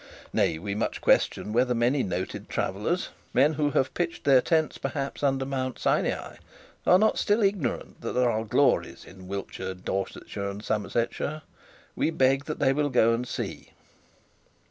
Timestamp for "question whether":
0.99-1.75